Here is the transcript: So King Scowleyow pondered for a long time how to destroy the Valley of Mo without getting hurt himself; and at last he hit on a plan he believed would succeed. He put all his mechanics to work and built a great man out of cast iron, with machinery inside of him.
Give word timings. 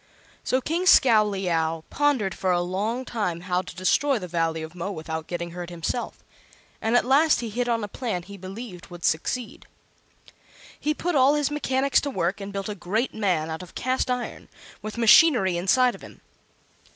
So 0.43 0.61
King 0.61 0.87
Scowleyow 0.87 1.83
pondered 1.91 2.33
for 2.33 2.49
a 2.49 2.59
long 2.61 3.05
time 3.05 3.41
how 3.41 3.61
to 3.61 3.75
destroy 3.75 4.17
the 4.17 4.27
Valley 4.27 4.63
of 4.63 4.73
Mo 4.73 4.91
without 4.91 5.27
getting 5.27 5.51
hurt 5.51 5.69
himself; 5.69 6.23
and 6.81 6.95
at 6.97 7.05
last 7.05 7.41
he 7.41 7.51
hit 7.51 7.69
on 7.69 7.83
a 7.83 7.87
plan 7.87 8.23
he 8.23 8.35
believed 8.35 8.87
would 8.87 9.05
succeed. 9.05 9.67
He 10.79 10.95
put 10.95 11.13
all 11.13 11.35
his 11.35 11.51
mechanics 11.51 12.01
to 12.01 12.09
work 12.09 12.41
and 12.41 12.51
built 12.51 12.67
a 12.67 12.73
great 12.73 13.13
man 13.13 13.51
out 13.51 13.61
of 13.61 13.75
cast 13.75 14.09
iron, 14.09 14.47
with 14.81 14.97
machinery 14.97 15.55
inside 15.55 15.93
of 15.93 16.01
him. 16.01 16.21